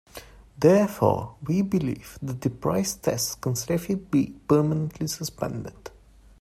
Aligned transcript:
Therefore, 0.57 1.35
we 1.43 1.61
believe 1.61 2.17
that 2.23 2.41
the 2.41 2.49
price-tests 2.49 3.35
can 3.35 3.55
safely 3.55 3.93
be 3.93 4.31
permanently 4.47 5.05
suspended. 5.05 5.91